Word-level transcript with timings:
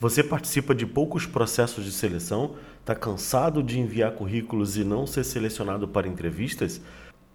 Você 0.00 0.24
participa 0.24 0.74
de 0.74 0.86
poucos 0.86 1.26
processos 1.26 1.84
de 1.84 1.92
seleção? 1.92 2.54
Está 2.80 2.94
cansado 2.94 3.62
de 3.62 3.78
enviar 3.78 4.12
currículos 4.12 4.78
e 4.78 4.82
não 4.82 5.06
ser 5.06 5.22
selecionado 5.24 5.86
para 5.86 6.08
entrevistas? 6.08 6.80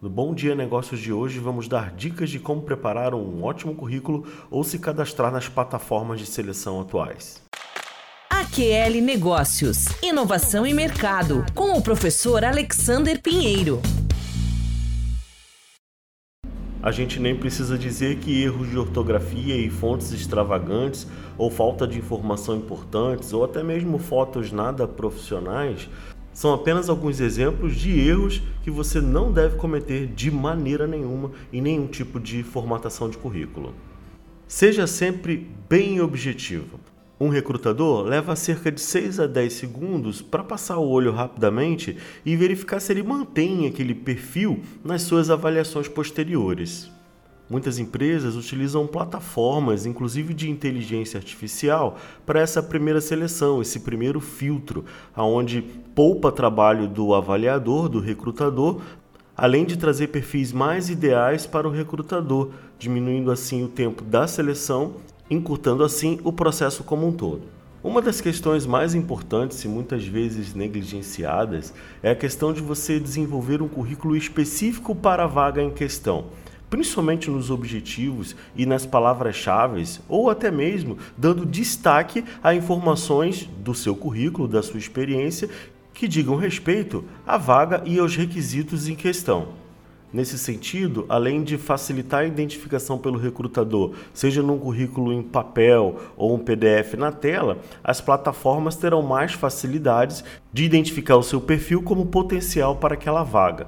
No 0.02 0.10
Bom 0.10 0.34
Dia 0.34 0.56
Negócios 0.56 1.00
de 1.00 1.14
hoje, 1.14 1.38
vamos 1.38 1.68
dar 1.68 1.92
dicas 1.92 2.28
de 2.28 2.40
como 2.40 2.64
preparar 2.64 3.14
um 3.14 3.44
ótimo 3.44 3.76
currículo 3.76 4.26
ou 4.50 4.64
se 4.64 4.80
cadastrar 4.80 5.32
nas 5.32 5.48
plataformas 5.48 6.20
de 6.20 6.26
seleção 6.26 6.82
atuais. 6.82 7.40
AQL 8.32 9.00
Negócios, 9.00 9.86
Inovação 10.02 10.66
e 10.66 10.74
Mercado, 10.74 11.46
com 11.54 11.78
o 11.78 11.84
professor 11.84 12.44
Alexander 12.44 13.22
Pinheiro. 13.22 13.80
A 16.86 16.92
gente 16.92 17.20
nem 17.20 17.36
precisa 17.36 17.80
dizer 17.80 18.18
que 18.18 18.44
erros 18.44 18.70
de 18.70 18.78
ortografia 18.78 19.58
e 19.58 19.72
fontes 19.72 20.12
extravagantes, 20.12 21.08
ou 21.36 21.50
falta 21.50 21.88
de 21.88 21.98
informação 21.98 22.56
importantes, 22.56 23.34
ou 23.34 23.44
até 23.44 23.64
mesmo 23.64 23.98
fotos 23.98 24.52
nada 24.52 24.88
profissionais, 24.88 25.90
são 26.32 26.54
apenas 26.54 26.88
alguns 26.88 27.20
exemplos 27.20 27.76
de 27.76 28.00
erros 28.00 28.40
que 28.62 28.70
você 28.70 29.02
não 29.02 29.32
deve 29.32 29.58
cometer 29.58 30.06
de 30.06 30.30
maneira 30.30 30.86
nenhuma 30.86 31.32
em 31.52 31.60
nenhum 31.60 31.88
tipo 31.88 32.20
de 32.20 32.44
formatação 32.44 33.10
de 33.10 33.18
currículo. 33.18 33.74
Seja 34.48 34.86
sempre 34.86 35.50
bem 35.68 36.00
objetivo. 36.00 36.80
Um 37.18 37.30
recrutador 37.30 38.04
leva 38.04 38.36
cerca 38.36 38.70
de 38.70 38.82
6 38.82 39.22
a 39.22 39.28
10 39.28 39.54
segundos 39.54 40.22
para 40.22 40.44
passar 40.44 40.78
o 40.80 40.90
olho 40.90 41.14
rapidamente 41.14 41.96
e 42.26 42.36
verificar 42.36 42.82
se 42.82 42.92
ele 42.92 43.04
mantém 43.04 43.66
aquele 43.66 43.96
perfil 43.96 44.60
nas 44.84 45.04
suas 45.04 45.30
avaliações 45.30 45.88
posteriores. 45.88 46.92
Muitas 47.50 47.80
empresas 47.80 48.36
utilizam 48.36 48.86
plataformas, 48.86 49.86
inclusive 49.86 50.34
de 50.34 50.50
inteligência 50.50 51.18
artificial, 51.18 51.98
para 52.26 52.42
essa 52.42 52.62
primeira 52.62 53.00
seleção, 53.00 53.62
esse 53.62 53.80
primeiro 53.80 54.20
filtro, 54.20 54.84
aonde 55.16 55.62
poupa 55.94 56.34
trabalho 56.34 56.86
do 56.86 57.14
avaliador, 57.14 57.88
do 57.88 58.02
recrutador, 58.02 58.82
além 59.38 59.64
de 59.64 59.78
trazer 59.78 60.08
perfis 60.08 60.52
mais 60.52 60.90
ideais 60.90 61.46
para 61.46 61.68
o 61.68 61.72
recrutador, 61.72 62.50
diminuindo 62.78 63.32
assim 63.32 63.64
o 63.64 63.70
tempo 63.70 64.04
da 64.04 64.28
seleção 64.28 64.96
encurtando 65.30 65.84
assim 65.84 66.20
o 66.24 66.32
processo 66.32 66.84
como 66.84 67.08
um 67.08 67.12
todo. 67.12 67.44
Uma 67.84 68.02
das 68.02 68.20
questões 68.20 68.66
mais 68.66 68.96
importantes 68.96 69.64
e 69.64 69.68
muitas 69.68 70.06
vezes 70.06 70.56
negligenciadas 70.56 71.74
é 72.02 72.10
a 72.10 72.16
questão 72.16 72.52
de 72.52 72.60
você 72.60 73.00
desenvolver 73.00 73.62
um 73.62 73.68
currículo 73.68 74.16
específico 74.16 74.96
para 74.96 75.26
a 75.26 75.28
vaga 75.28 75.62
em 75.62 75.70
questão, 75.70 76.26
principalmente 76.68 77.30
nos 77.30 77.52
objetivos 77.52 78.36
e 78.56 78.66
nas 78.66 78.88
palavras-chave, 78.88 79.84
ou 80.10 80.32
até 80.32 80.50
mesmo 80.50 80.98
dando 81.16 81.46
destaque 81.46 82.26
a 82.44 82.56
informações 82.56 83.48
do 83.60 83.76
seu 83.76 83.96
currículo, 83.96 84.48
da 84.48 84.64
sua 84.64 84.80
experiência, 84.80 85.48
que 85.94 86.08
digam 86.08 86.36
respeito 86.36 87.06
à 87.26 87.38
vaga 87.38 87.84
e 87.86 88.00
aos 88.00 88.16
requisitos 88.16 88.88
em 88.88 88.96
questão. 88.96 89.65
Nesse 90.16 90.40
sentido, 90.40 91.06
além 91.10 91.44
de 91.44 91.58
facilitar 91.58 92.22
a 92.22 92.26
identificação 92.26 92.98
pelo 92.98 93.20
recrutador, 93.20 93.92
seja 94.14 94.42
num 94.42 94.58
currículo 94.58 95.12
em 95.12 95.22
papel 95.22 95.98
ou 96.16 96.34
um 96.34 96.40
PDF 96.40 96.94
na 96.98 97.12
tela, 97.12 97.58
as 97.84 98.00
plataformas 98.00 98.78
terão 98.78 99.02
mais 99.02 99.34
facilidades 99.34 100.24
de 100.54 100.64
identificar 100.64 101.18
o 101.18 101.22
seu 101.22 101.42
perfil 101.42 101.84
como 101.84 102.06
potencial 102.06 102.78
para 102.78 102.94
aquela 102.94 103.24
vaga. 103.24 103.68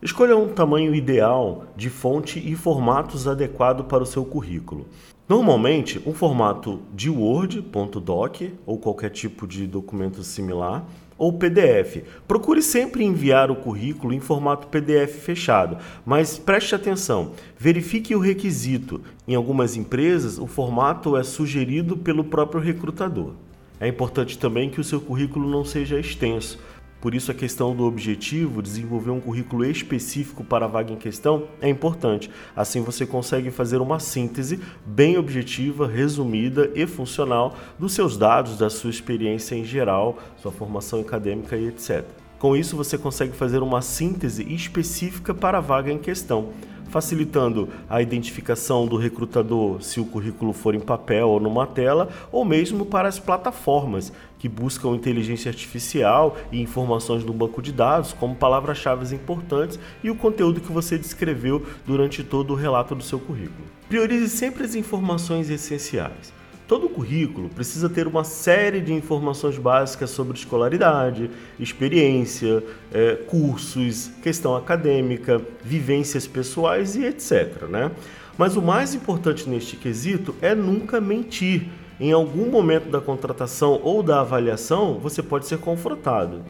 Escolha 0.00 0.34
um 0.34 0.48
tamanho 0.48 0.94
ideal 0.94 1.66
de 1.76 1.90
fonte 1.90 2.38
e 2.38 2.54
formatos 2.54 3.28
adequado 3.28 3.84
para 3.84 4.02
o 4.02 4.06
seu 4.06 4.24
currículo. 4.24 4.86
Normalmente, 5.28 6.02
um 6.06 6.14
formato 6.14 6.80
de 6.94 7.10
Word, 7.10 7.60
.doc 8.02 8.40
ou 8.64 8.78
qualquer 8.78 9.10
tipo 9.10 9.46
de 9.46 9.66
documento 9.66 10.22
similar 10.22 10.86
ou 11.20 11.34
PDF. 11.34 12.02
Procure 12.26 12.62
sempre 12.62 13.04
enviar 13.04 13.50
o 13.50 13.56
currículo 13.56 14.14
em 14.14 14.20
formato 14.20 14.68
PDF 14.68 15.18
fechado, 15.22 15.76
mas 16.02 16.38
preste 16.38 16.74
atenção, 16.74 17.32
verifique 17.58 18.14
o 18.14 18.18
requisito. 18.18 19.02
Em 19.28 19.34
algumas 19.34 19.76
empresas, 19.76 20.38
o 20.38 20.46
formato 20.46 21.18
é 21.18 21.22
sugerido 21.22 21.94
pelo 21.94 22.24
próprio 22.24 22.58
recrutador. 22.58 23.34
É 23.78 23.86
importante 23.86 24.38
também 24.38 24.70
que 24.70 24.80
o 24.80 24.84
seu 24.84 24.98
currículo 24.98 25.46
não 25.46 25.62
seja 25.62 26.00
extenso. 26.00 26.58
Por 27.00 27.14
isso, 27.14 27.30
a 27.30 27.34
questão 27.34 27.74
do 27.74 27.84
objetivo, 27.84 28.60
desenvolver 28.60 29.10
um 29.10 29.20
currículo 29.20 29.64
específico 29.64 30.44
para 30.44 30.66
a 30.66 30.68
vaga 30.68 30.92
em 30.92 30.96
questão, 30.96 31.44
é 31.60 31.68
importante. 31.68 32.30
Assim, 32.54 32.82
você 32.82 33.06
consegue 33.06 33.50
fazer 33.50 33.78
uma 33.78 33.98
síntese 33.98 34.60
bem 34.84 35.16
objetiva, 35.16 35.86
resumida 35.86 36.70
e 36.74 36.86
funcional 36.86 37.56
dos 37.78 37.92
seus 37.92 38.18
dados, 38.18 38.58
da 38.58 38.68
sua 38.68 38.90
experiência 38.90 39.54
em 39.54 39.64
geral, 39.64 40.18
sua 40.36 40.52
formação 40.52 41.00
acadêmica 41.00 41.56
e 41.56 41.68
etc. 41.68 42.04
Com 42.38 42.56
isso, 42.56 42.76
você 42.76 42.96
consegue 42.96 43.32
fazer 43.32 43.62
uma 43.62 43.82
síntese 43.82 44.42
específica 44.52 45.34
para 45.34 45.58
a 45.58 45.60
vaga 45.60 45.90
em 45.90 45.98
questão 45.98 46.50
facilitando 46.90 47.68
a 47.88 48.02
identificação 48.02 48.86
do 48.86 48.96
recrutador 48.96 49.82
se 49.82 50.00
o 50.00 50.04
currículo 50.04 50.52
for 50.52 50.74
em 50.74 50.80
papel 50.80 51.28
ou 51.28 51.40
numa 51.40 51.66
tela, 51.66 52.08
ou 52.30 52.44
mesmo 52.44 52.84
para 52.84 53.08
as 53.08 53.18
plataformas 53.18 54.12
que 54.38 54.48
buscam 54.48 54.90
inteligência 54.90 55.50
artificial 55.50 56.36
e 56.50 56.60
informações 56.60 57.24
no 57.24 57.32
banco 57.32 57.62
de 57.62 57.72
dados, 57.72 58.12
como 58.12 58.34
palavras-chave 58.34 59.14
importantes 59.14 59.78
e 60.02 60.10
o 60.10 60.16
conteúdo 60.16 60.60
que 60.60 60.72
você 60.72 60.98
descreveu 60.98 61.64
durante 61.86 62.24
todo 62.24 62.52
o 62.52 62.56
relato 62.56 62.94
do 62.94 63.02
seu 63.02 63.18
currículo. 63.18 63.64
Priorize 63.88 64.28
sempre 64.28 64.64
as 64.64 64.74
informações 64.74 65.48
essenciais. 65.50 66.39
Todo 66.70 66.88
currículo 66.88 67.48
precisa 67.48 67.88
ter 67.88 68.06
uma 68.06 68.22
série 68.22 68.80
de 68.80 68.92
informações 68.92 69.58
básicas 69.58 70.10
sobre 70.10 70.38
escolaridade, 70.38 71.28
experiência, 71.58 72.62
é, 72.92 73.16
cursos, 73.16 74.08
questão 74.22 74.54
acadêmica, 74.54 75.42
vivências 75.64 76.28
pessoais 76.28 76.94
e 76.94 77.04
etc. 77.04 77.64
Né? 77.68 77.90
Mas 78.38 78.54
o 78.54 78.62
mais 78.62 78.94
importante 78.94 79.48
neste 79.48 79.74
quesito 79.74 80.32
é 80.40 80.54
nunca 80.54 81.00
mentir. 81.00 81.66
Em 81.98 82.12
algum 82.12 82.48
momento 82.48 82.88
da 82.88 83.00
contratação 83.00 83.80
ou 83.82 84.00
da 84.00 84.20
avaliação, 84.20 84.96
você 85.00 85.24
pode 85.24 85.48
ser 85.48 85.58
confrontado. 85.58 86.44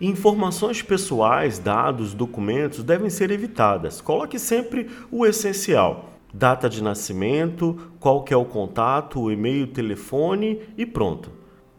Informações 0.00 0.82
pessoais, 0.82 1.60
dados, 1.60 2.14
documentos 2.14 2.82
devem 2.82 3.08
ser 3.08 3.30
evitadas. 3.30 4.00
Coloque 4.00 4.40
sempre 4.40 4.90
o 5.08 5.24
essencial 5.24 6.15
data 6.32 6.68
de 6.68 6.82
nascimento, 6.82 7.76
qual 7.98 8.22
que 8.22 8.34
é 8.34 8.36
o 8.36 8.44
contato, 8.44 9.20
o 9.20 9.30
e-mail, 9.30 9.66
telefone 9.66 10.60
e 10.76 10.84
pronto. 10.84 11.30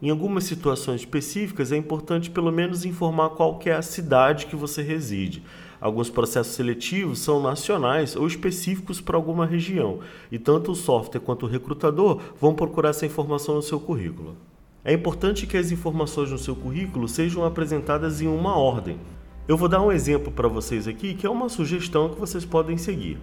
Em 0.01 0.09
algumas 0.09 0.43
situações 0.43 1.01
específicas 1.01 1.71
é 1.71 1.77
importante 1.77 2.29
pelo 2.29 2.51
menos 2.51 2.85
informar 2.85 3.31
qual 3.31 3.57
que 3.57 3.69
é 3.69 3.73
a 3.73 3.81
cidade 3.81 4.45
que 4.45 4.55
você 4.55 4.81
reside. 4.83 5.43
Alguns 5.81 6.09
processos 6.09 6.53
seletivos 6.53 7.19
são 7.19 7.41
nacionais 7.41 8.15
ou 8.15 8.27
específicos 8.27 9.01
para 9.01 9.15
alguma 9.15 9.45
região, 9.45 9.99
e 10.31 10.39
tanto 10.39 10.71
o 10.71 10.75
software 10.75 11.19
quanto 11.19 11.45
o 11.45 11.49
recrutador 11.49 12.21
vão 12.39 12.53
procurar 12.53 12.89
essa 12.89 13.05
informação 13.05 13.55
no 13.55 13.61
seu 13.61 13.79
currículo. 13.79 14.35
É 14.83 14.93
importante 14.93 15.45
que 15.45 15.57
as 15.57 15.71
informações 15.71 16.31
no 16.31 16.37
seu 16.37 16.55
currículo 16.55 17.07
sejam 17.07 17.43
apresentadas 17.43 18.21
em 18.21 18.27
uma 18.27 18.55
ordem. 18.55 18.99
Eu 19.47 19.57
vou 19.57 19.67
dar 19.67 19.81
um 19.81 19.91
exemplo 19.91 20.31
para 20.31 20.47
vocês 20.47 20.87
aqui 20.87 21.13
que 21.13 21.25
é 21.25 21.29
uma 21.29 21.49
sugestão 21.49 22.09
que 22.09 22.19
vocês 22.19 22.45
podem 22.45 22.77
seguir. 22.77 23.17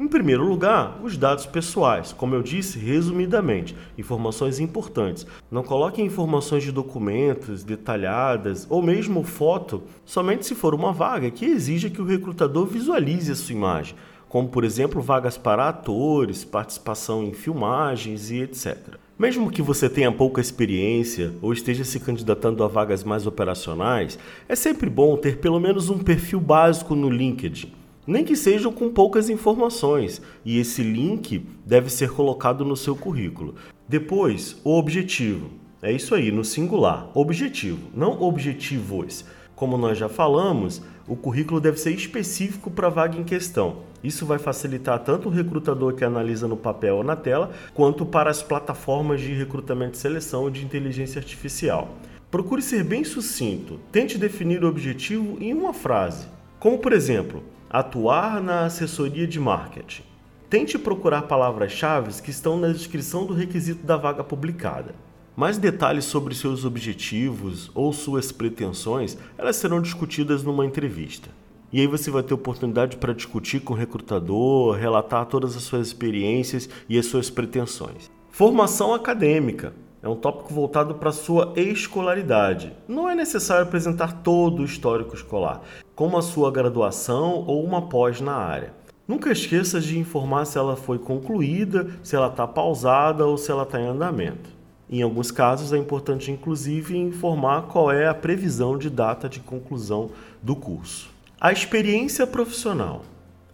Em 0.00 0.08
primeiro 0.08 0.48
lugar, 0.48 0.98
os 1.04 1.18
dados 1.18 1.44
pessoais, 1.44 2.10
como 2.10 2.34
eu 2.34 2.42
disse 2.42 2.78
resumidamente, 2.78 3.76
informações 3.98 4.58
importantes. 4.58 5.26
Não 5.50 5.62
coloque 5.62 6.00
informações 6.00 6.62
de 6.62 6.72
documentos 6.72 7.62
detalhadas 7.62 8.66
ou 8.70 8.80
mesmo 8.80 9.22
foto 9.22 9.82
somente 10.06 10.46
se 10.46 10.54
for 10.54 10.74
uma 10.74 10.90
vaga 10.90 11.30
que 11.30 11.44
exija 11.44 11.90
que 11.90 12.00
o 12.00 12.06
recrutador 12.06 12.64
visualize 12.64 13.30
a 13.30 13.34
sua 13.34 13.54
imagem, 13.54 13.94
como 14.26 14.48
por 14.48 14.64
exemplo 14.64 15.02
vagas 15.02 15.36
para 15.36 15.68
atores, 15.68 16.46
participação 16.46 17.22
em 17.22 17.34
filmagens 17.34 18.30
e 18.30 18.40
etc. 18.40 18.78
Mesmo 19.18 19.50
que 19.50 19.60
você 19.60 19.86
tenha 19.86 20.10
pouca 20.10 20.40
experiência 20.40 21.34
ou 21.42 21.52
esteja 21.52 21.84
se 21.84 22.00
candidatando 22.00 22.64
a 22.64 22.68
vagas 22.68 23.04
mais 23.04 23.26
operacionais, 23.26 24.18
é 24.48 24.56
sempre 24.56 24.88
bom 24.88 25.14
ter 25.18 25.40
pelo 25.40 25.60
menos 25.60 25.90
um 25.90 25.98
perfil 25.98 26.40
básico 26.40 26.94
no 26.94 27.10
LinkedIn 27.10 27.79
nem 28.06 28.24
que 28.24 28.36
sejam 28.36 28.72
com 28.72 28.90
poucas 28.90 29.28
informações, 29.28 30.20
e 30.44 30.58
esse 30.58 30.82
link 30.82 31.46
deve 31.64 31.90
ser 31.90 32.10
colocado 32.10 32.64
no 32.64 32.76
seu 32.76 32.96
currículo. 32.96 33.54
Depois, 33.88 34.60
o 34.64 34.76
objetivo. 34.78 35.50
É 35.82 35.90
isso 35.92 36.14
aí, 36.14 36.30
no 36.30 36.44
singular, 36.44 37.10
objetivo, 37.14 37.88
não 37.94 38.20
objetivos. 38.22 39.24
Como 39.56 39.78
nós 39.78 39.98
já 39.98 40.08
falamos, 40.08 40.82
o 41.06 41.16
currículo 41.16 41.60
deve 41.60 41.78
ser 41.78 41.92
específico 41.92 42.70
para 42.70 42.86
a 42.86 42.90
vaga 42.90 43.18
em 43.18 43.24
questão. 43.24 43.78
Isso 44.02 44.24
vai 44.24 44.38
facilitar 44.38 44.98
tanto 45.00 45.28
o 45.28 45.32
recrutador 45.32 45.94
que 45.94 46.04
analisa 46.04 46.48
no 46.48 46.56
papel 46.56 46.96
ou 46.96 47.04
na 47.04 47.16
tela, 47.16 47.50
quanto 47.74 48.06
para 48.06 48.30
as 48.30 48.42
plataformas 48.42 49.20
de 49.20 49.32
recrutamento 49.32 49.94
e 49.94 49.98
seleção 49.98 50.50
de 50.50 50.64
inteligência 50.64 51.18
artificial. 51.18 51.96
Procure 52.30 52.62
ser 52.62 52.84
bem 52.84 53.04
sucinto, 53.04 53.80
tente 53.90 54.16
definir 54.16 54.62
o 54.62 54.68
objetivo 54.68 55.36
em 55.40 55.52
uma 55.52 55.74
frase. 55.74 56.26
Como, 56.58 56.78
por 56.78 56.92
exemplo, 56.92 57.42
atuar 57.70 58.42
na 58.42 58.64
assessoria 58.64 59.28
de 59.28 59.38
marketing. 59.38 60.02
tente 60.48 60.76
procurar 60.76 61.22
palavras-chave 61.22 62.20
que 62.20 62.30
estão 62.32 62.58
na 62.58 62.72
descrição 62.72 63.24
do 63.24 63.32
requisito 63.32 63.86
da 63.86 63.96
vaga 63.96 64.24
publicada. 64.24 64.96
Mais 65.36 65.56
detalhes 65.56 66.04
sobre 66.04 66.34
seus 66.34 66.64
objetivos 66.64 67.70
ou 67.72 67.92
suas 67.92 68.32
pretensões, 68.32 69.16
elas 69.38 69.54
serão 69.54 69.80
discutidas 69.80 70.42
numa 70.42 70.66
entrevista. 70.66 71.30
E 71.72 71.80
aí 71.80 71.86
você 71.86 72.10
vai 72.10 72.24
ter 72.24 72.34
oportunidade 72.34 72.96
para 72.96 73.14
discutir 73.14 73.60
com 73.60 73.74
o 73.74 73.76
recrutador, 73.76 74.74
relatar 74.74 75.24
todas 75.26 75.56
as 75.56 75.62
suas 75.62 75.86
experiências 75.86 76.68
e 76.88 76.98
as 76.98 77.06
suas 77.06 77.30
pretensões. 77.30 78.10
Formação 78.28 78.92
acadêmica 78.92 79.72
é 80.02 80.08
um 80.08 80.16
tópico 80.16 80.52
voltado 80.52 80.96
para 80.96 81.12
sua 81.12 81.52
escolaridade. 81.54 82.72
Não 82.88 83.08
é 83.08 83.14
necessário 83.14 83.62
apresentar 83.62 84.22
todo 84.22 84.62
o 84.62 84.64
histórico 84.64 85.14
escolar, 85.14 85.62
como 86.00 86.16
a 86.16 86.22
sua 86.22 86.50
graduação 86.50 87.44
ou 87.46 87.62
uma 87.62 87.82
pós 87.82 88.22
na 88.22 88.32
área. 88.32 88.72
Nunca 89.06 89.30
esqueça 89.30 89.78
de 89.78 89.98
informar 89.98 90.46
se 90.46 90.56
ela 90.56 90.74
foi 90.74 90.98
concluída, 90.98 91.88
se 92.02 92.16
ela 92.16 92.28
está 92.28 92.46
pausada 92.46 93.26
ou 93.26 93.36
se 93.36 93.50
ela 93.50 93.64
está 93.64 93.78
em 93.78 93.86
andamento. 93.86 94.48
Em 94.88 95.02
alguns 95.02 95.30
casos, 95.30 95.74
é 95.74 95.76
importante, 95.76 96.30
inclusive, 96.30 96.96
informar 96.96 97.64
qual 97.64 97.92
é 97.92 98.08
a 98.08 98.14
previsão 98.14 98.78
de 98.78 98.88
data 98.88 99.28
de 99.28 99.40
conclusão 99.40 100.08
do 100.42 100.56
curso. 100.56 101.10
A 101.38 101.52
experiência 101.52 102.26
profissional. 102.26 103.02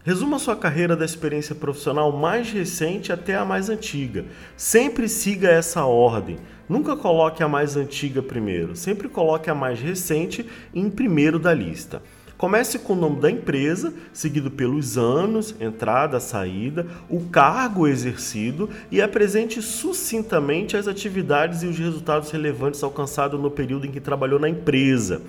Resuma 0.05 0.39
sua 0.39 0.55
carreira 0.55 0.95
da 0.95 1.05
experiência 1.05 1.53
profissional 1.53 2.13
mais 2.13 2.53
recente 2.53 3.13
até 3.13 3.35
a 3.35 3.45
mais 3.45 3.69
antiga. 3.69 4.25
Sempre 4.57 5.09
siga 5.09 5.49
essa 5.49 5.85
ordem. 5.85 6.37
Nunca 6.69 6.97
coloque 6.97 7.43
a 7.43 7.49
mais 7.49 7.77
antiga 7.77 8.23
primeiro, 8.23 8.77
sempre 8.77 9.09
coloque 9.09 9.51
a 9.51 9.55
mais 9.55 9.81
recente 9.81 10.47
em 10.73 10.89
primeiro 10.89 11.41
da 11.41 11.53
lista. 11.53 12.01
Comece 12.37 12.79
com 12.79 12.93
o 12.93 12.97
nome 12.97 13.19
da 13.19 13.31
empresa, 13.31 13.95
seguido 14.13 14.51
pelos 14.51 14.99
anos, 14.99 15.55
entrada, 15.59 16.21
saída, 16.21 16.87
o 17.09 17.21
cargo 17.21 17.89
exercido 17.89 18.69
e 18.91 19.01
apresente 19.01 19.63
sucintamente 19.63 20.77
as 20.77 20.87
atividades 20.87 21.63
e 21.63 21.67
os 21.67 21.79
resultados 21.79 22.31
relevantes 22.31 22.83
alcançados 22.83 23.41
no 23.41 23.51
período 23.51 23.87
em 23.87 23.91
que 23.91 24.01
trabalhou 24.01 24.39
na 24.39 24.51
empresa. 24.51 25.23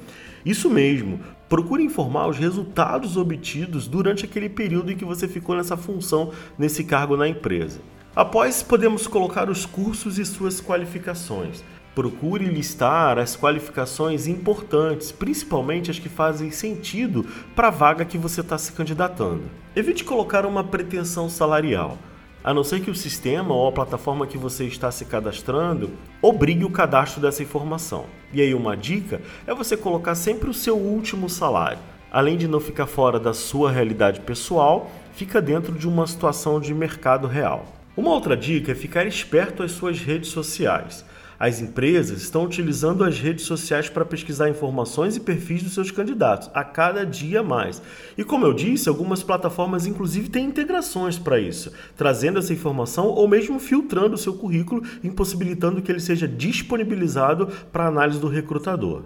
Isso 0.45 0.69
mesmo, 0.69 1.21
procure 1.47 1.81
informar 1.81 2.27
os 2.27 2.37
resultados 2.37 3.15
obtidos 3.15 3.87
durante 3.87 4.25
aquele 4.25 4.49
período 4.49 4.91
em 4.91 4.97
que 4.97 5.05
você 5.05 5.29
ficou 5.29 5.55
nessa 5.55 5.77
função, 5.77 6.31
nesse 6.59 6.83
cargo 6.83 7.15
na 7.15 7.27
empresa. 7.27 7.79
Após, 8.13 8.63
podemos 8.63 9.07
colocar 9.07 9.49
os 9.49 9.65
cursos 9.65 10.17
e 10.17 10.25
suas 10.25 10.59
qualificações. 10.59 11.63
Procure 11.97 12.45
listar 12.45 13.17
as 13.17 13.35
qualificações 13.35 14.27
importantes, 14.27 15.11
principalmente 15.11 15.89
as 15.89 15.97
que 15.97 16.07
fazem 16.07 16.51
sentido 16.51 17.25
para 17.55 17.69
a 17.69 17.71
vaga 17.71 18.05
que 18.05 18.19
você 18.19 18.41
está 18.41 18.55
se 18.55 18.71
candidatando. 18.73 19.45
Evite 19.75 20.03
colocar 20.03 20.45
uma 20.45 20.63
pretensão 20.63 21.27
salarial, 21.27 21.97
a 22.43 22.53
não 22.53 22.63
ser 22.63 22.81
que 22.81 22.91
o 22.91 22.95
sistema 22.95 23.51
ou 23.51 23.67
a 23.67 23.71
plataforma 23.71 24.27
que 24.27 24.37
você 24.37 24.65
está 24.65 24.91
se 24.91 25.05
cadastrando 25.05 25.89
obrigue 26.21 26.63
o 26.63 26.69
cadastro 26.69 27.19
dessa 27.19 27.41
informação. 27.41 28.05
E 28.31 28.43
aí, 28.43 28.53
uma 28.53 28.77
dica 28.77 29.19
é 29.47 29.55
você 29.55 29.75
colocar 29.75 30.13
sempre 30.13 30.51
o 30.51 30.53
seu 30.53 30.77
último 30.77 31.27
salário. 31.27 31.79
Além 32.11 32.37
de 32.37 32.47
não 32.47 32.59
ficar 32.59 32.85
fora 32.85 33.19
da 33.19 33.33
sua 33.33 33.71
realidade 33.71 34.19
pessoal, 34.19 34.91
fica 35.13 35.41
dentro 35.41 35.73
de 35.73 35.87
uma 35.87 36.05
situação 36.05 36.59
de 36.59 36.75
mercado 36.75 37.25
real. 37.25 37.65
Uma 37.97 38.11
outra 38.11 38.37
dica 38.37 38.73
é 38.73 38.75
ficar 38.75 39.07
esperto 39.07 39.63
às 39.63 39.71
suas 39.71 39.99
redes 39.99 40.29
sociais. 40.29 41.03
As 41.39 41.61
empresas 41.61 42.21
estão 42.21 42.45
utilizando 42.45 43.03
as 43.03 43.19
redes 43.19 43.45
sociais 43.45 43.87
para 43.87 44.03
pesquisar 44.03 44.49
informações 44.49 45.15
e 45.15 45.19
perfis 45.19 45.61
dos 45.61 45.73
seus 45.73 45.91
candidatos 45.91 46.49
a 46.53 46.63
cada 46.63 47.05
dia 47.05 47.43
mais. 47.43 47.81
E 48.17 48.23
como 48.23 48.45
eu 48.45 48.53
disse, 48.53 48.89
algumas 48.89 49.21
plataformas 49.21 49.85
inclusive 49.85 50.29
têm 50.29 50.45
integrações 50.45 51.19
para 51.19 51.39
isso, 51.39 51.71
trazendo 51.95 52.39
essa 52.39 52.53
informação 52.53 53.07
ou 53.07 53.27
mesmo 53.27 53.59
filtrando 53.59 54.15
o 54.15 54.17
seu 54.17 54.33
currículo, 54.33 54.81
impossibilitando 55.03 55.81
que 55.81 55.91
ele 55.91 55.99
seja 55.99 56.27
disponibilizado 56.27 57.47
para 57.71 57.85
análise 57.85 58.19
do 58.19 58.27
recrutador. 58.27 59.03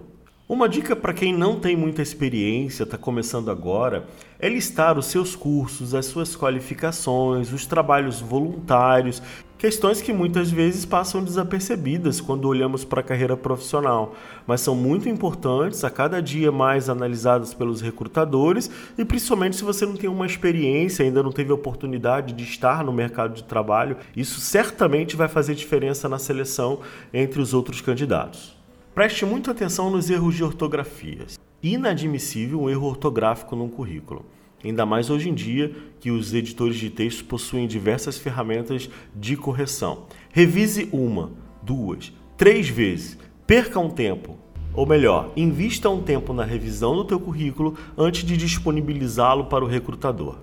Uma 0.48 0.68
dica 0.68 0.94
para 0.94 1.14
quem 1.14 1.32
não 1.32 1.58
tem 1.58 1.74
muita 1.74 2.02
experiência, 2.02 2.82
está 2.82 2.98
começando 2.98 3.50
agora, 3.50 4.06
é 4.38 4.48
listar 4.48 4.98
os 4.98 5.06
seus 5.06 5.34
cursos, 5.34 5.94
as 5.94 6.04
suas 6.04 6.36
qualificações, 6.36 7.52
os 7.52 7.64
trabalhos 7.64 8.20
voluntários, 8.20 9.22
questões 9.62 10.02
que 10.02 10.12
muitas 10.12 10.50
vezes 10.50 10.84
passam 10.84 11.22
desapercebidas 11.22 12.20
quando 12.20 12.48
olhamos 12.48 12.84
para 12.84 12.98
a 12.98 13.04
carreira 13.04 13.36
profissional, 13.36 14.12
mas 14.44 14.60
são 14.60 14.74
muito 14.74 15.08
importantes, 15.08 15.84
a 15.84 15.90
cada 15.90 16.20
dia 16.20 16.50
mais 16.50 16.88
analisadas 16.88 17.54
pelos 17.54 17.80
recrutadores 17.80 18.68
e 18.98 19.04
principalmente 19.04 19.54
se 19.54 19.62
você 19.62 19.86
não 19.86 19.94
tem 19.94 20.10
uma 20.10 20.26
experiência, 20.26 21.04
ainda 21.04 21.22
não 21.22 21.30
teve 21.30 21.52
oportunidade 21.52 22.32
de 22.32 22.42
estar 22.42 22.82
no 22.82 22.92
mercado 22.92 23.34
de 23.34 23.44
trabalho, 23.44 23.98
isso 24.16 24.40
certamente 24.40 25.14
vai 25.14 25.28
fazer 25.28 25.54
diferença 25.54 26.08
na 26.08 26.18
seleção 26.18 26.80
entre 27.14 27.40
os 27.40 27.54
outros 27.54 27.80
candidatos. 27.80 28.56
Preste 28.92 29.24
muita 29.24 29.52
atenção 29.52 29.90
nos 29.90 30.10
erros 30.10 30.34
de 30.34 30.42
ortografia. 30.42 31.24
Inadmissível 31.62 32.62
um 32.62 32.68
erro 32.68 32.88
ortográfico 32.88 33.54
num 33.54 33.68
currículo. 33.68 34.24
Ainda 34.64 34.86
mais 34.86 35.10
hoje 35.10 35.28
em 35.28 35.34
dia 35.34 35.74
que 35.98 36.10
os 36.10 36.32
editores 36.32 36.76
de 36.76 36.90
texto 36.90 37.24
possuem 37.24 37.66
diversas 37.66 38.16
ferramentas 38.16 38.88
de 39.14 39.36
correção. 39.36 40.04
Revise 40.30 40.88
uma, 40.92 41.32
duas, 41.62 42.12
três 42.36 42.68
vezes. 42.68 43.18
Perca 43.46 43.78
um 43.78 43.90
tempo. 43.90 44.38
Ou 44.74 44.86
melhor, 44.86 45.32
invista 45.36 45.90
um 45.90 46.00
tempo 46.00 46.32
na 46.32 46.44
revisão 46.44 46.94
do 46.96 47.04
teu 47.04 47.20
currículo 47.20 47.76
antes 47.96 48.24
de 48.24 48.36
disponibilizá-lo 48.36 49.46
para 49.46 49.64
o 49.64 49.68
recrutador. 49.68 50.36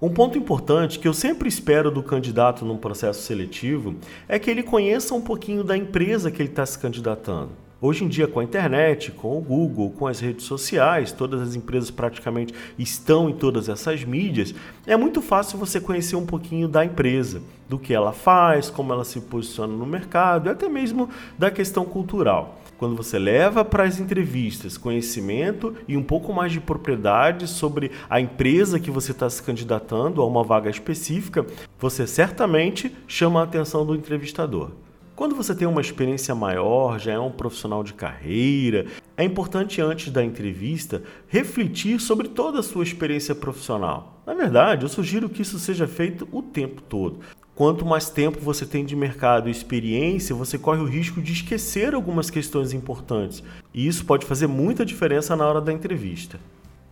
Um 0.00 0.10
ponto 0.10 0.36
importante 0.38 0.98
que 0.98 1.08
eu 1.08 1.14
sempre 1.14 1.48
espero 1.48 1.90
do 1.90 2.02
candidato 2.02 2.64
num 2.64 2.76
processo 2.76 3.22
seletivo 3.22 3.96
é 4.28 4.38
que 4.38 4.50
ele 4.50 4.62
conheça 4.62 5.14
um 5.14 5.20
pouquinho 5.20 5.64
da 5.64 5.76
empresa 5.76 6.30
que 6.30 6.40
ele 6.40 6.50
está 6.50 6.64
se 6.64 6.78
candidatando. 6.78 7.50
Hoje 7.78 8.04
em 8.04 8.08
dia, 8.08 8.26
com 8.26 8.40
a 8.40 8.44
internet, 8.44 9.12
com 9.12 9.36
o 9.36 9.40
Google, 9.40 9.90
com 9.90 10.06
as 10.06 10.18
redes 10.18 10.46
sociais, 10.46 11.12
todas 11.12 11.42
as 11.42 11.54
empresas 11.54 11.90
praticamente 11.90 12.54
estão 12.78 13.28
em 13.28 13.34
todas 13.34 13.68
essas 13.68 14.02
mídias, 14.02 14.54
é 14.86 14.96
muito 14.96 15.20
fácil 15.20 15.58
você 15.58 15.78
conhecer 15.78 16.16
um 16.16 16.24
pouquinho 16.24 16.68
da 16.68 16.86
empresa, 16.86 17.42
do 17.68 17.78
que 17.78 17.92
ela 17.92 18.14
faz, 18.14 18.70
como 18.70 18.94
ela 18.94 19.04
se 19.04 19.20
posiciona 19.20 19.76
no 19.76 19.84
mercado 19.84 20.48
até 20.48 20.70
mesmo 20.70 21.10
da 21.38 21.50
questão 21.50 21.84
cultural. 21.84 22.58
Quando 22.78 22.96
você 22.96 23.18
leva 23.18 23.62
para 23.62 23.84
as 23.84 24.00
entrevistas 24.00 24.78
conhecimento 24.78 25.74
e 25.86 25.98
um 25.98 26.02
pouco 26.02 26.32
mais 26.32 26.52
de 26.52 26.60
propriedade 26.60 27.46
sobre 27.46 27.90
a 28.08 28.18
empresa 28.18 28.80
que 28.80 28.90
você 28.90 29.12
está 29.12 29.28
se 29.28 29.42
candidatando 29.42 30.22
a 30.22 30.26
uma 30.26 30.42
vaga 30.42 30.70
específica, 30.70 31.44
você 31.78 32.06
certamente 32.06 32.90
chama 33.06 33.40
a 33.40 33.44
atenção 33.44 33.84
do 33.84 33.94
entrevistador. 33.94 34.70
Quando 35.16 35.34
você 35.34 35.54
tem 35.54 35.66
uma 35.66 35.80
experiência 35.80 36.34
maior, 36.34 37.00
já 37.00 37.12
é 37.12 37.18
um 37.18 37.30
profissional 37.30 37.82
de 37.82 37.94
carreira, 37.94 38.84
é 39.16 39.24
importante 39.24 39.80
antes 39.80 40.12
da 40.12 40.22
entrevista 40.22 41.02
refletir 41.26 41.98
sobre 41.98 42.28
toda 42.28 42.60
a 42.60 42.62
sua 42.62 42.84
experiência 42.84 43.34
profissional. 43.34 44.20
Na 44.26 44.34
verdade, 44.34 44.84
eu 44.84 44.90
sugiro 44.90 45.30
que 45.30 45.40
isso 45.40 45.58
seja 45.58 45.88
feito 45.88 46.28
o 46.30 46.42
tempo 46.42 46.82
todo. 46.82 47.20
Quanto 47.54 47.86
mais 47.86 48.10
tempo 48.10 48.38
você 48.40 48.66
tem 48.66 48.84
de 48.84 48.94
mercado 48.94 49.48
e 49.48 49.50
experiência, 49.50 50.36
você 50.36 50.58
corre 50.58 50.82
o 50.82 50.86
risco 50.86 51.22
de 51.22 51.32
esquecer 51.32 51.94
algumas 51.94 52.28
questões 52.28 52.74
importantes, 52.74 53.42
e 53.72 53.86
isso 53.86 54.04
pode 54.04 54.26
fazer 54.26 54.46
muita 54.46 54.84
diferença 54.84 55.34
na 55.34 55.46
hora 55.48 55.62
da 55.62 55.72
entrevista. 55.72 56.38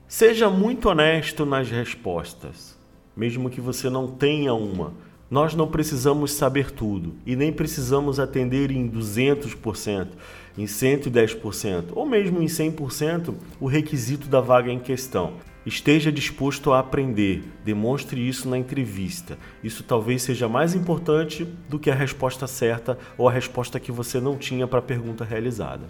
Seja 0.08 0.48
muito 0.48 0.88
honesto 0.88 1.44
nas 1.44 1.68
respostas, 1.68 2.74
mesmo 3.14 3.50
que 3.50 3.60
você 3.60 3.90
não 3.90 4.06
tenha 4.06 4.54
uma. 4.54 4.94
Nós 5.30 5.54
não 5.54 5.66
precisamos 5.66 6.32
saber 6.32 6.70
tudo 6.70 7.14
e 7.24 7.34
nem 7.34 7.52
precisamos 7.52 8.20
atender 8.20 8.70
em 8.70 8.88
200%, 8.88 10.08
em 10.56 10.64
110% 10.64 11.84
ou 11.92 12.04
mesmo 12.06 12.42
em 12.42 12.46
100% 12.46 13.34
o 13.58 13.66
requisito 13.66 14.28
da 14.28 14.40
vaga 14.40 14.70
em 14.70 14.78
questão. 14.78 15.34
Esteja 15.64 16.12
disposto 16.12 16.74
a 16.74 16.78
aprender, 16.78 17.42
demonstre 17.64 18.20
isso 18.20 18.46
na 18.50 18.58
entrevista. 18.58 19.38
Isso 19.62 19.82
talvez 19.82 20.22
seja 20.22 20.46
mais 20.46 20.74
importante 20.74 21.48
do 21.70 21.78
que 21.78 21.90
a 21.90 21.94
resposta 21.94 22.46
certa 22.46 22.98
ou 23.16 23.26
a 23.26 23.32
resposta 23.32 23.80
que 23.80 23.90
você 23.90 24.20
não 24.20 24.36
tinha 24.36 24.66
para 24.66 24.80
a 24.80 24.82
pergunta 24.82 25.24
realizada. 25.24 25.86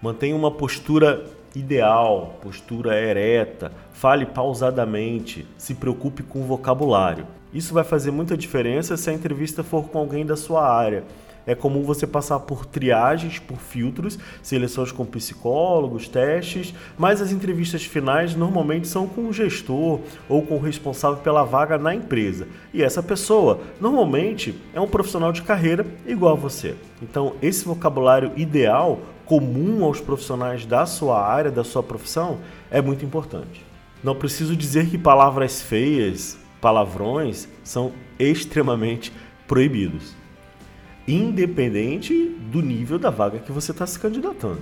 Mantenha 0.00 0.34
uma 0.34 0.50
postura 0.50 1.26
ideal, 1.56 2.38
postura 2.42 3.00
ereta, 3.00 3.72
fale 3.90 4.26
pausadamente, 4.26 5.46
se 5.56 5.74
preocupe 5.74 6.22
com 6.22 6.40
o 6.40 6.44
vocabulário. 6.44 7.26
Isso 7.52 7.72
vai 7.72 7.82
fazer 7.82 8.10
muita 8.10 8.36
diferença 8.36 8.96
se 8.96 9.08
a 9.08 9.12
entrevista 9.12 9.64
for 9.64 9.88
com 9.88 9.98
alguém 9.98 10.26
da 10.26 10.36
sua 10.36 10.68
área. 10.68 11.04
É 11.46 11.54
comum 11.54 11.82
você 11.84 12.06
passar 12.06 12.40
por 12.40 12.66
triagens, 12.66 13.38
por 13.38 13.56
filtros, 13.58 14.18
seleções 14.42 14.90
com 14.90 15.06
psicólogos, 15.06 16.08
testes, 16.08 16.74
mas 16.98 17.22
as 17.22 17.30
entrevistas 17.30 17.84
finais 17.84 18.34
normalmente 18.34 18.88
são 18.88 19.06
com 19.06 19.28
o 19.28 19.32
gestor 19.32 20.00
ou 20.28 20.42
com 20.42 20.56
o 20.56 20.60
responsável 20.60 21.18
pela 21.18 21.44
vaga 21.44 21.78
na 21.78 21.94
empresa. 21.94 22.48
E 22.74 22.82
essa 22.82 23.02
pessoa 23.02 23.60
normalmente 23.80 24.60
é 24.74 24.80
um 24.80 24.88
profissional 24.88 25.30
de 25.30 25.42
carreira 25.42 25.86
igual 26.04 26.32
a 26.32 26.38
você. 26.38 26.74
Então, 27.00 27.34
esse 27.40 27.64
vocabulário 27.64 28.32
ideal, 28.36 28.98
comum 29.26 29.84
aos 29.84 30.00
profissionais 30.00 30.64
da 30.64 30.86
sua 30.86 31.20
área, 31.20 31.50
da 31.50 31.64
sua 31.64 31.82
profissão, 31.82 32.38
é 32.70 32.80
muito 32.80 33.04
importante. 33.04 33.64
Não 34.02 34.14
preciso 34.14 34.56
dizer 34.56 34.88
que 34.88 34.96
palavras 34.96 35.60
feias 35.60 36.38
palavrões 36.60 37.48
são 37.62 37.92
extremamente 38.18 39.12
proibidos, 39.46 40.14
independente 41.06 42.36
do 42.50 42.62
nível 42.62 42.98
da 42.98 43.10
vaga 43.10 43.38
que 43.38 43.52
você 43.52 43.72
está 43.72 43.86
se 43.86 43.98
candidatando. 43.98 44.60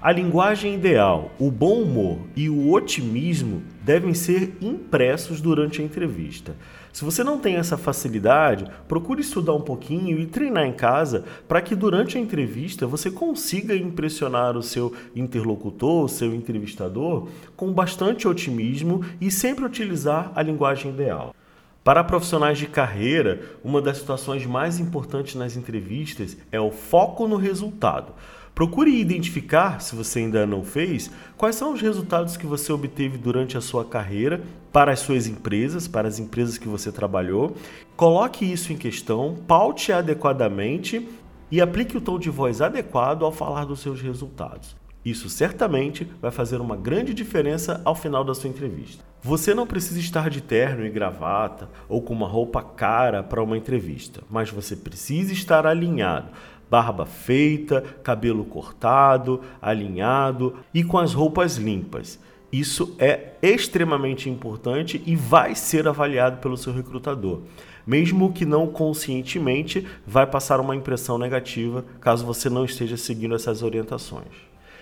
A 0.00 0.10
linguagem 0.10 0.74
ideal, 0.74 1.30
o 1.38 1.50
bom 1.50 1.82
humor 1.82 2.18
e 2.34 2.50
o 2.50 2.72
otimismo 2.72 3.62
devem 3.82 4.14
ser 4.14 4.56
impressos 4.60 5.40
durante 5.40 5.80
a 5.80 5.84
entrevista. 5.84 6.56
Se 6.92 7.06
você 7.06 7.24
não 7.24 7.38
tem 7.38 7.56
essa 7.56 7.78
facilidade, 7.78 8.66
procure 8.86 9.22
estudar 9.22 9.54
um 9.54 9.62
pouquinho 9.62 10.20
e 10.20 10.26
treinar 10.26 10.66
em 10.66 10.74
casa 10.74 11.24
para 11.48 11.62
que 11.62 11.74
durante 11.74 12.18
a 12.18 12.20
entrevista 12.20 12.86
você 12.86 13.10
consiga 13.10 13.74
impressionar 13.74 14.58
o 14.58 14.62
seu 14.62 14.92
interlocutor, 15.16 16.04
o 16.04 16.08
seu 16.08 16.34
entrevistador, 16.34 17.28
com 17.56 17.72
bastante 17.72 18.28
otimismo 18.28 19.02
e 19.18 19.30
sempre 19.30 19.64
utilizar 19.64 20.32
a 20.34 20.42
linguagem 20.42 20.92
ideal. 20.92 21.34
Para 21.82 22.04
profissionais 22.04 22.58
de 22.58 22.66
carreira, 22.66 23.40
uma 23.64 23.80
das 23.80 23.96
situações 23.96 24.44
mais 24.44 24.78
importantes 24.78 25.34
nas 25.34 25.56
entrevistas 25.56 26.36
é 26.52 26.60
o 26.60 26.70
foco 26.70 27.26
no 27.26 27.36
resultado. 27.36 28.12
Procure 28.54 29.00
identificar, 29.00 29.80
se 29.80 29.96
você 29.96 30.18
ainda 30.18 30.46
não 30.46 30.62
fez, 30.62 31.10
quais 31.38 31.56
são 31.56 31.72
os 31.72 31.80
resultados 31.80 32.36
que 32.36 32.46
você 32.46 32.70
obteve 32.70 33.16
durante 33.16 33.56
a 33.56 33.62
sua 33.62 33.82
carreira 33.82 34.42
para 34.70 34.92
as 34.92 35.00
suas 35.00 35.26
empresas, 35.26 35.88
para 35.88 36.06
as 36.06 36.18
empresas 36.18 36.58
que 36.58 36.68
você 36.68 36.92
trabalhou. 36.92 37.56
Coloque 37.96 38.44
isso 38.44 38.70
em 38.70 38.76
questão, 38.76 39.38
paute 39.46 39.90
adequadamente 39.90 41.08
e 41.50 41.62
aplique 41.62 41.96
o 41.96 42.00
tom 42.00 42.18
de 42.18 42.28
voz 42.28 42.60
adequado 42.60 43.24
ao 43.24 43.32
falar 43.32 43.64
dos 43.64 43.80
seus 43.80 44.02
resultados. 44.02 44.76
Isso 45.04 45.28
certamente 45.28 46.06
vai 46.20 46.30
fazer 46.30 46.60
uma 46.60 46.76
grande 46.76 47.12
diferença 47.12 47.80
ao 47.84 47.94
final 47.94 48.22
da 48.22 48.34
sua 48.34 48.50
entrevista. 48.50 49.02
Você 49.20 49.54
não 49.54 49.66
precisa 49.66 49.98
estar 49.98 50.28
de 50.28 50.40
terno 50.40 50.84
e 50.84 50.90
gravata 50.90 51.68
ou 51.88 52.02
com 52.02 52.12
uma 52.12 52.28
roupa 52.28 52.62
cara 52.62 53.22
para 53.22 53.42
uma 53.42 53.56
entrevista, 53.56 54.22
mas 54.30 54.50
você 54.50 54.76
precisa 54.76 55.32
estar 55.32 55.66
alinhado 55.66 56.28
barba 56.72 57.04
feita, 57.04 57.82
cabelo 58.02 58.46
cortado, 58.46 59.42
alinhado 59.60 60.56
e 60.72 60.82
com 60.82 60.96
as 60.96 61.12
roupas 61.12 61.58
limpas. 61.58 62.18
Isso 62.50 62.96
é 62.98 63.34
extremamente 63.42 64.30
importante 64.30 65.02
e 65.04 65.14
vai 65.14 65.54
ser 65.54 65.86
avaliado 65.86 66.38
pelo 66.38 66.56
seu 66.56 66.72
recrutador. 66.72 67.42
Mesmo 67.86 68.32
que 68.32 68.46
não 68.46 68.66
conscientemente, 68.66 69.86
vai 70.06 70.26
passar 70.26 70.60
uma 70.60 70.74
impressão 70.74 71.18
negativa 71.18 71.84
caso 72.00 72.24
você 72.24 72.48
não 72.48 72.64
esteja 72.64 72.96
seguindo 72.96 73.34
essas 73.34 73.62
orientações. 73.62 74.32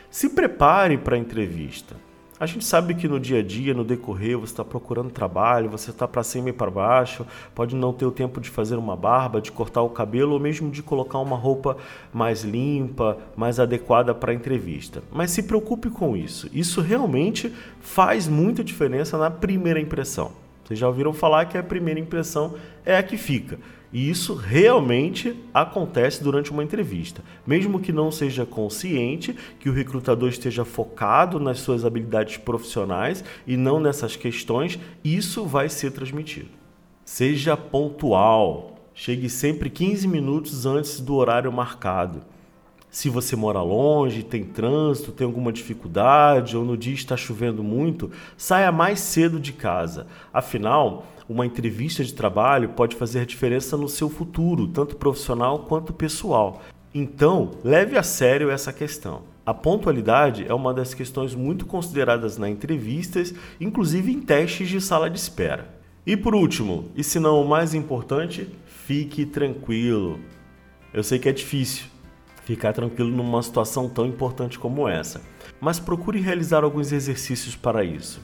Se 0.08 0.28
prepare 0.28 0.96
para 0.96 1.16
a 1.16 1.18
entrevista. 1.18 1.96
A 2.40 2.46
gente 2.46 2.64
sabe 2.64 2.94
que 2.94 3.06
no 3.06 3.20
dia 3.20 3.40
a 3.40 3.42
dia, 3.42 3.74
no 3.74 3.84
decorrer, 3.84 4.38
você 4.38 4.54
está 4.54 4.64
procurando 4.64 5.10
trabalho, 5.10 5.68
você 5.68 5.90
está 5.90 6.08
para 6.08 6.22
cima 6.22 6.48
e 6.48 6.54
para 6.54 6.70
baixo, 6.70 7.26
pode 7.54 7.76
não 7.76 7.92
ter 7.92 8.06
o 8.06 8.10
tempo 8.10 8.40
de 8.40 8.48
fazer 8.48 8.76
uma 8.76 8.96
barba, 8.96 9.42
de 9.42 9.52
cortar 9.52 9.82
o 9.82 9.90
cabelo 9.90 10.32
ou 10.32 10.40
mesmo 10.40 10.70
de 10.70 10.82
colocar 10.82 11.18
uma 11.18 11.36
roupa 11.36 11.76
mais 12.10 12.42
limpa, 12.42 13.18
mais 13.36 13.60
adequada 13.60 14.14
para 14.14 14.32
a 14.32 14.34
entrevista. 14.34 15.02
Mas 15.12 15.32
se 15.32 15.42
preocupe 15.42 15.90
com 15.90 16.16
isso. 16.16 16.48
Isso 16.50 16.80
realmente 16.80 17.54
faz 17.78 18.26
muita 18.26 18.64
diferença 18.64 19.18
na 19.18 19.30
primeira 19.30 19.78
impressão. 19.78 20.32
Vocês 20.70 20.78
já 20.78 20.86
ouviram 20.86 21.12
falar 21.12 21.46
que 21.46 21.58
a 21.58 21.64
primeira 21.64 21.98
impressão 21.98 22.54
é 22.86 22.96
a 22.96 23.02
que 23.02 23.16
fica. 23.16 23.58
E 23.92 24.08
isso 24.08 24.34
realmente 24.34 25.34
acontece 25.52 26.22
durante 26.22 26.52
uma 26.52 26.62
entrevista. 26.62 27.24
Mesmo 27.44 27.80
que 27.80 27.92
não 27.92 28.12
seja 28.12 28.46
consciente, 28.46 29.34
que 29.58 29.68
o 29.68 29.72
recrutador 29.72 30.28
esteja 30.28 30.64
focado 30.64 31.40
nas 31.40 31.58
suas 31.58 31.84
habilidades 31.84 32.36
profissionais 32.36 33.24
e 33.48 33.56
não 33.56 33.80
nessas 33.80 34.14
questões, 34.14 34.78
isso 35.02 35.44
vai 35.44 35.68
ser 35.68 35.90
transmitido. 35.90 36.50
Seja 37.04 37.56
pontual. 37.56 38.76
Chegue 38.94 39.28
sempre 39.28 39.68
15 39.70 40.06
minutos 40.06 40.66
antes 40.66 41.00
do 41.00 41.16
horário 41.16 41.50
marcado. 41.50 42.22
Se 42.90 43.08
você 43.08 43.36
mora 43.36 43.62
longe, 43.62 44.24
tem 44.24 44.42
trânsito, 44.42 45.12
tem 45.12 45.24
alguma 45.24 45.52
dificuldade 45.52 46.56
ou 46.56 46.64
no 46.64 46.76
dia 46.76 46.92
está 46.92 47.16
chovendo 47.16 47.62
muito, 47.62 48.10
saia 48.36 48.72
mais 48.72 48.98
cedo 48.98 49.38
de 49.38 49.52
casa. 49.52 50.08
Afinal, 50.32 51.06
uma 51.28 51.46
entrevista 51.46 52.02
de 52.02 52.12
trabalho 52.12 52.70
pode 52.70 52.96
fazer 52.96 53.24
diferença 53.24 53.76
no 53.76 53.88
seu 53.88 54.10
futuro, 54.10 54.66
tanto 54.66 54.96
profissional 54.96 55.60
quanto 55.60 55.92
pessoal. 55.92 56.62
Então, 56.92 57.52
leve 57.62 57.96
a 57.96 58.02
sério 58.02 58.50
essa 58.50 58.72
questão. 58.72 59.22
A 59.46 59.54
pontualidade 59.54 60.44
é 60.48 60.52
uma 60.52 60.74
das 60.74 60.92
questões 60.92 61.32
muito 61.32 61.66
consideradas 61.66 62.36
na 62.36 62.50
entrevistas, 62.50 63.32
inclusive 63.60 64.10
em 64.10 64.20
testes 64.20 64.68
de 64.68 64.80
sala 64.80 65.08
de 65.08 65.18
espera. 65.18 65.68
E 66.04 66.16
por 66.16 66.34
último, 66.34 66.88
e 66.96 67.04
se 67.04 67.20
não 67.20 67.40
o 67.40 67.48
mais 67.48 67.72
importante, 67.72 68.48
fique 68.66 69.24
tranquilo. 69.24 70.18
Eu 70.92 71.04
sei 71.04 71.20
que 71.20 71.28
é 71.28 71.32
difícil 71.32 71.84
ficar 72.50 72.72
tranquilo 72.72 73.10
numa 73.10 73.40
situação 73.44 73.88
tão 73.88 74.04
importante 74.04 74.58
como 74.58 74.88
essa, 74.88 75.20
mas 75.60 75.78
procure 75.78 76.20
realizar 76.20 76.64
alguns 76.64 76.90
exercícios 76.90 77.54
para 77.54 77.84
isso. 77.84 78.20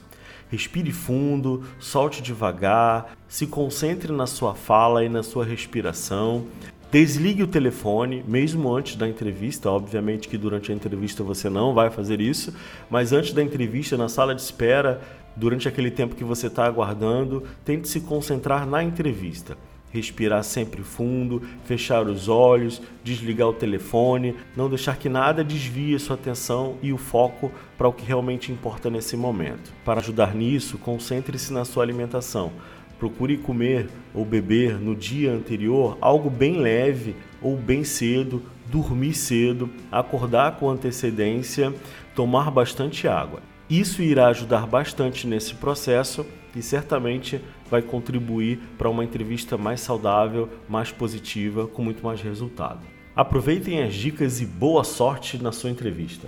Respire 0.49 0.91
fundo, 0.91 1.63
solte 1.79 2.21
devagar, 2.21 3.15
se 3.27 3.47
concentre 3.47 4.11
na 4.11 4.27
sua 4.27 4.53
fala 4.53 5.03
e 5.03 5.09
na 5.09 5.23
sua 5.23 5.45
respiração. 5.45 6.45
Desligue 6.91 7.43
o 7.43 7.47
telefone, 7.47 8.23
mesmo 8.27 8.73
antes 8.73 8.97
da 8.97 9.07
entrevista. 9.07 9.69
Obviamente 9.69 10.27
que 10.27 10.37
durante 10.37 10.71
a 10.71 10.75
entrevista 10.75 11.23
você 11.23 11.49
não 11.49 11.73
vai 11.73 11.89
fazer 11.89 12.19
isso, 12.19 12.53
mas 12.89 13.13
antes 13.13 13.31
da 13.33 13.43
entrevista, 13.43 13.97
na 13.97 14.09
sala 14.09 14.35
de 14.35 14.41
espera, 14.41 15.01
durante 15.35 15.67
aquele 15.67 15.91
tempo 15.91 16.15
que 16.15 16.23
você 16.23 16.47
está 16.47 16.65
aguardando, 16.65 17.43
tente 17.63 17.87
se 17.87 18.01
concentrar 18.01 18.65
na 18.65 18.83
entrevista 18.83 19.57
respirar 19.91 20.43
sempre 20.43 20.83
fundo, 20.83 21.41
fechar 21.65 22.05
os 22.07 22.27
olhos, 22.27 22.81
desligar 23.03 23.47
o 23.47 23.53
telefone, 23.53 24.35
não 24.55 24.69
deixar 24.69 24.97
que 24.97 25.09
nada 25.09 25.43
desvie 25.43 25.97
sua 25.99 26.15
atenção 26.15 26.77
e 26.81 26.91
o 26.91 26.97
foco 26.97 27.51
para 27.77 27.87
o 27.87 27.93
que 27.93 28.05
realmente 28.05 28.51
importa 28.51 28.89
nesse 28.89 29.15
momento. 29.15 29.71
Para 29.85 29.99
ajudar 29.99 30.35
nisso, 30.35 30.77
concentre-se 30.77 31.53
na 31.53 31.65
sua 31.65 31.83
alimentação. 31.83 32.51
Procure 32.99 33.37
comer 33.37 33.87
ou 34.13 34.25
beber 34.25 34.79
no 34.79 34.95
dia 34.95 35.31
anterior 35.31 35.97
algo 36.01 36.29
bem 36.29 36.57
leve 36.57 37.15
ou 37.41 37.55
bem 37.55 37.83
cedo, 37.83 38.41
dormir 38.65 39.13
cedo, 39.13 39.69
acordar 39.91 40.57
com 40.57 40.69
antecedência, 40.69 41.73
tomar 42.15 42.49
bastante 42.49 43.07
água. 43.07 43.41
Isso 43.69 44.01
irá 44.01 44.27
ajudar 44.27 44.65
bastante 44.65 45.27
nesse 45.27 45.53
processo 45.55 46.25
e 46.57 46.61
certamente 46.61 47.39
vai 47.69 47.81
contribuir 47.81 48.59
para 48.77 48.89
uma 48.89 49.03
entrevista 49.03 49.57
mais 49.57 49.81
saudável, 49.81 50.49
mais 50.67 50.91
positiva, 50.91 51.67
com 51.67 51.83
muito 51.83 52.03
mais 52.03 52.21
resultado. 52.21 52.79
Aproveitem 53.15 53.81
as 53.83 53.93
dicas 53.93 54.41
e 54.41 54.45
boa 54.45 54.83
sorte 54.83 55.41
na 55.41 55.51
sua 55.51 55.69
entrevista. 55.69 56.27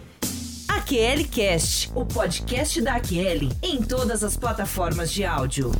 AQL 0.67 1.27
Cast, 1.29 1.91
o 1.93 2.03
podcast 2.05 2.81
da 2.81 2.95
AQL, 2.95 3.49
em 3.61 3.81
todas 3.81 4.23
as 4.23 4.35
plataformas 4.35 5.11
de 5.11 5.23
áudio. 5.23 5.71